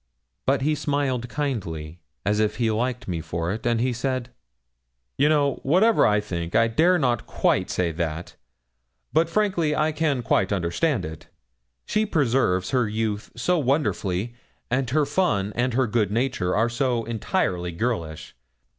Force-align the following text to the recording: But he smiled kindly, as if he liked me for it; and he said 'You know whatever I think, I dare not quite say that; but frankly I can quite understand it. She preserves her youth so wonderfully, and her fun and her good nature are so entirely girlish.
But 0.47 0.63
he 0.63 0.73
smiled 0.73 1.29
kindly, 1.29 1.99
as 2.25 2.39
if 2.39 2.55
he 2.55 2.71
liked 2.71 3.07
me 3.07 3.21
for 3.21 3.51
it; 3.51 3.67
and 3.67 3.79
he 3.79 3.93
said 3.93 4.31
'You 5.15 5.29
know 5.29 5.59
whatever 5.61 6.07
I 6.07 6.19
think, 6.19 6.55
I 6.55 6.67
dare 6.67 6.97
not 6.97 7.27
quite 7.27 7.69
say 7.69 7.91
that; 7.91 8.35
but 9.13 9.29
frankly 9.29 9.75
I 9.75 9.91
can 9.91 10.23
quite 10.23 10.51
understand 10.51 11.05
it. 11.05 11.27
She 11.85 12.07
preserves 12.07 12.71
her 12.71 12.87
youth 12.89 13.31
so 13.35 13.59
wonderfully, 13.59 14.33
and 14.71 14.89
her 14.89 15.05
fun 15.05 15.53
and 15.55 15.75
her 15.75 15.85
good 15.85 16.09
nature 16.09 16.55
are 16.55 16.67
so 16.67 17.03
entirely 17.03 17.71
girlish. 17.71 18.33